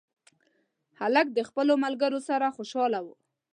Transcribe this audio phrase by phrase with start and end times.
[0.99, 3.07] هلک د خپلو ملګرو سره خوشحاله و.